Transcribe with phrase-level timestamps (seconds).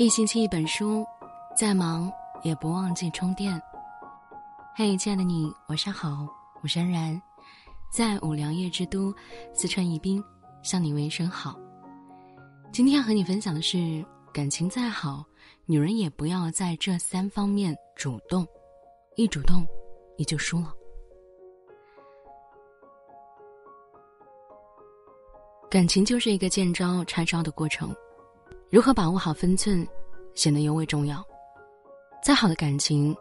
[0.00, 1.04] 一星期一本书，
[1.54, 2.10] 再忙
[2.42, 3.60] 也不忘记充电。
[4.74, 6.26] 嘿，亲爱的你，晚上好，
[6.62, 7.20] 我是安然，
[7.92, 9.14] 在五粮液之都
[9.52, 10.24] 四川宜宾
[10.62, 11.54] 向你问一声好。
[12.72, 14.02] 今天要和你分享的是，
[14.32, 15.22] 感情再好，
[15.66, 18.48] 女人也不要在这三方面主动，
[19.16, 19.66] 一主动
[20.16, 20.72] 你就输了。
[25.70, 27.94] 感情就是一个见招拆招的过程。
[28.70, 29.84] 如何把握好分寸，
[30.32, 31.24] 显得尤为重要。
[32.22, 33.12] 再好的感情，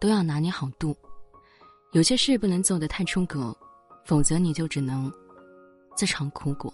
[0.00, 0.96] 都要拿捏好度。
[1.92, 3.54] 有些事不能做得太出格，
[4.06, 5.12] 否则你就只能
[5.94, 6.72] 自尝苦果。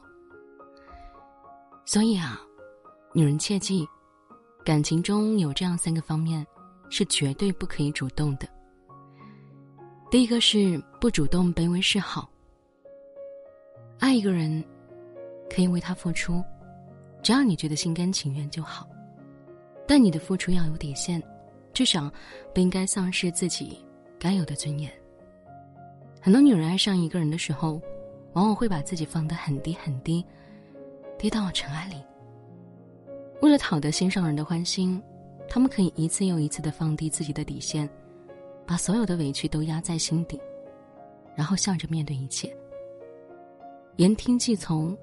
[1.85, 2.41] 所以啊，
[3.13, 3.85] 女人切记，
[4.65, 6.47] 感情中有这样三个方面，
[6.91, 8.49] 是绝对不可以主动的。
[10.09, 12.31] 第一个是不主动卑微示好。
[13.99, 14.65] 爱一个人，
[15.53, 16.41] 可以为他付出。
[17.25, 18.87] 只要你觉得心甘情愿就好，
[19.89, 21.23] 但你的付出要有底线，
[21.73, 22.13] 至少
[22.55, 23.83] 不应该丧失自己
[24.19, 24.93] 该有的尊严。
[26.21, 27.81] 很多女人爱上一个人的时候，
[28.35, 30.23] 往往会把自己放得很低很低，
[31.19, 31.97] 低到尘埃里。
[33.41, 35.03] 为了讨得心上人的欢心，
[35.49, 37.89] 他们可以一次又一次的放低自己的底线，
[38.67, 40.39] 把所有的委屈都压在心底，
[41.35, 42.55] 然后笑着面对一切，
[43.97, 44.95] 言听计从，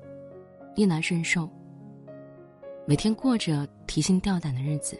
[0.75, 1.49] 逆来顺受。
[2.87, 4.99] 每天过着提心吊胆的日子，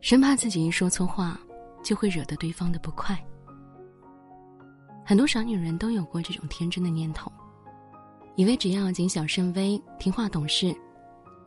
[0.00, 1.38] 生怕自己一说错话，
[1.82, 3.18] 就会惹得对方的不快。
[5.04, 7.30] 很多傻女人都有过这种天真的念头，
[8.36, 10.74] 以为只要谨小慎微、听话懂事，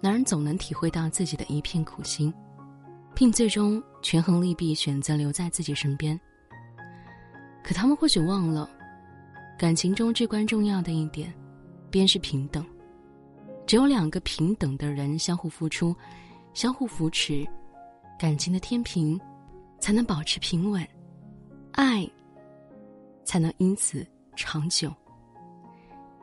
[0.01, 2.31] 男人总能体会到自己的一片苦心，
[3.15, 6.19] 并最终权衡利弊，选择留在自己身边。
[7.63, 8.69] 可他们或许忘了，
[9.57, 11.33] 感情中至关重要的一点，
[11.89, 12.63] 便是平等。
[13.67, 15.93] 只有两个平等的人相互付出、
[16.53, 17.45] 相互扶持，
[18.17, 19.19] 感情的天平
[19.77, 20.87] 才能保持平稳，
[21.73, 22.09] 爱
[23.25, 24.07] 才能因此
[24.37, 24.91] 长久。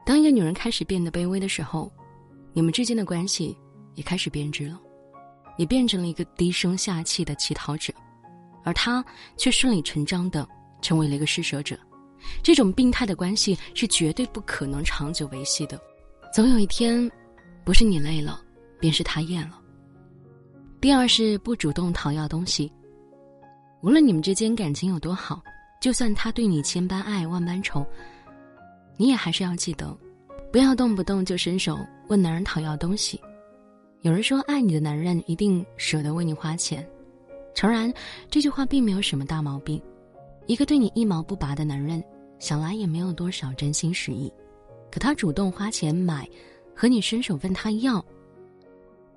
[0.06, 1.92] 当一个女人开始变得卑微的时候，
[2.54, 3.54] 你们之间的关系
[3.94, 4.80] 也开始变质了，
[5.58, 7.92] 你变成了一个低声下气的乞讨者，
[8.62, 9.04] 而他
[9.36, 10.48] 却顺理成章的
[10.80, 11.78] 成为了一个施舍者。
[12.42, 15.78] 这种病态的关系是绝对不可能长久维系的，
[16.32, 17.10] 总有一天。
[17.64, 18.40] 不是你累了，
[18.78, 19.58] 便是他厌了。
[20.80, 22.70] 第二是不主动讨要东西。
[23.80, 25.42] 无论你们之间感情有多好，
[25.80, 27.86] 就算他对你千般爱万般宠，
[28.98, 29.96] 你也还是要记得，
[30.52, 33.18] 不要动不动就伸手问男人讨要东西。
[34.02, 36.86] 有人说，爱你的男人一定舍得为你花钱。
[37.54, 37.90] 诚然，
[38.30, 39.80] 这句话并没有什么大毛病。
[40.46, 42.04] 一个对你一毛不拔的男人，
[42.38, 44.30] 想来也没有多少真心实意。
[44.90, 46.28] 可他主动花钱买。
[46.74, 48.04] 和你伸手问他要，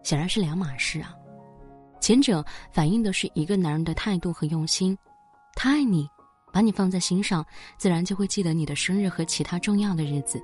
[0.03, 1.13] 显然是两码事啊。
[1.99, 4.97] 前者反映的是一个男人的态度和用心，
[5.55, 6.07] 他爱你，
[6.53, 7.45] 把你放在心上，
[7.77, 10.41] 自然就会记得你的生日和其他重要的日子，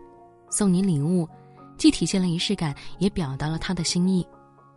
[0.49, 1.29] 送你礼物，
[1.77, 4.27] 既体现了仪式感，也表达了他的心意。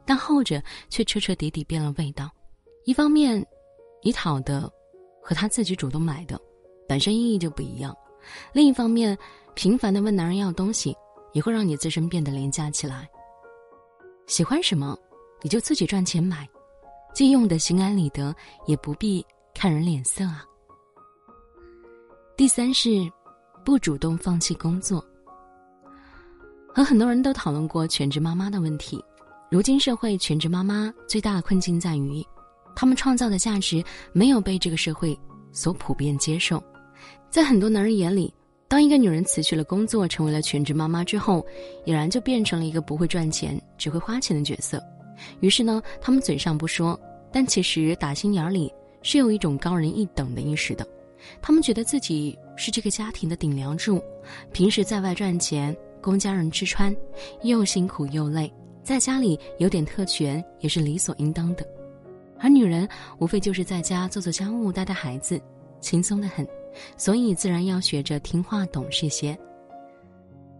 [0.05, 2.31] 但后者却彻彻底底变了味道。
[2.85, 3.45] 一方面，
[4.03, 4.71] 你讨的
[5.21, 6.41] 和他自己主动买的，
[6.87, 7.93] 本身意义就不一样；
[8.53, 9.19] 另一方面，
[9.55, 10.95] 频繁的问男人要东西。
[11.37, 13.07] 也会让你自身变得廉价起来。
[14.27, 14.99] 喜欢什么，
[15.43, 16.49] 你就自己赚钱买，
[17.15, 19.23] 既用的心安理得，也不必
[19.55, 20.47] 看人脸色啊。
[22.39, 22.89] 第三是，
[23.67, 25.05] 不主动放弃工作。
[26.75, 29.05] 和很多人都讨论过全职妈妈的问题。
[29.51, 32.27] 如今社会，全职妈妈最大的困境在于，
[32.75, 35.15] 他们创造的价值没有被这个社会
[35.53, 36.65] 所普遍接受，
[37.29, 38.33] 在很多男人眼里。
[38.69, 41.44] 当一个女人辞去了工作，成为了全职妈妈之后，
[41.84, 44.82] 俨然就变成了一个不会赚钱、只会花钱的角色。
[45.41, 46.99] 于是呢，他们嘴上不说，
[47.32, 48.72] 但其实打心眼里
[49.03, 50.87] 是有一种高人一等的意识的。
[51.41, 54.03] 他们觉得自己是这个家庭的顶梁柱，
[54.53, 56.94] 平时在外赚钱供家人吃穿，
[57.43, 61.64] 又辛苦又累，在家里有点特权也是理所应当的。
[62.38, 62.87] 而女人
[63.19, 65.41] 无非就是在家做做家务、带带孩子，
[65.81, 66.46] 轻松的很。
[66.96, 69.38] 所以自然要学着听话懂事些。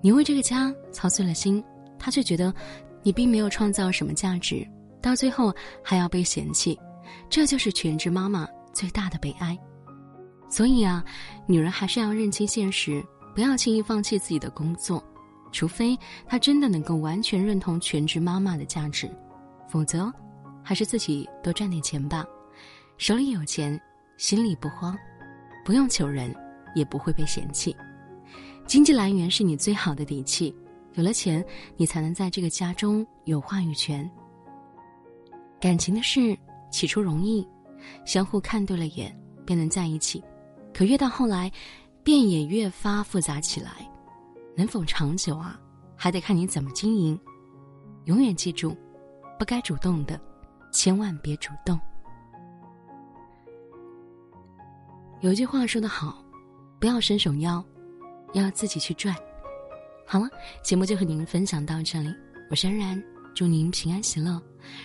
[0.03, 1.63] 你为这个家操碎了心，
[1.99, 2.53] 他却觉得
[3.03, 4.67] 你并没有创造什么价值，
[5.01, 6.79] 到最后还要被嫌弃，
[7.29, 9.59] 这就是全职妈妈最大的悲哀。
[10.49, 11.05] 所以啊，
[11.47, 13.05] 女人还是要认清现实，
[13.35, 15.03] 不要轻易放弃自己的工作，
[15.51, 19.11] 除非她真的能够完全认同全职妈妈的价值，
[19.69, 20.13] 否则，
[20.63, 22.25] 还是自己多赚点钱吧，
[22.97, 23.81] 手里有钱，
[24.19, 24.97] 心里不慌。
[25.67, 26.33] 不用求人，
[26.77, 27.75] 也不会被嫌弃。
[28.67, 30.55] 经济来源是你最好的底气，
[30.95, 31.45] 有了钱，
[31.77, 34.09] 你才能在这个家中有话语权。
[35.61, 36.39] 感情的事
[36.71, 37.45] 起初容易，
[38.05, 39.13] 相互看对了眼
[39.45, 40.23] 便能在一起，
[40.73, 41.51] 可越到后来，
[42.05, 43.73] 便也越发复杂起来。
[44.57, 45.59] 能否长久啊，
[45.97, 47.19] 还得看你怎么经营。
[48.05, 48.73] 永远记住，
[49.37, 50.21] 不该主动的，
[50.73, 51.77] 千万别主动。
[55.21, 56.23] 有一句话说得好，
[56.79, 57.65] 不要伸手要，
[58.35, 59.17] 要自己去赚。
[60.07, 60.29] 好了，
[60.63, 62.15] 节目就和您分享到这里，
[62.51, 63.03] 我是安然，
[63.35, 64.41] 祝您平安喜乐。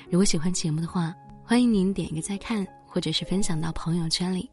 [0.10, 1.14] 如果喜欢节目的话，
[1.44, 4.50] 欢迎您点一个再看，或者是分享到朋友圈里。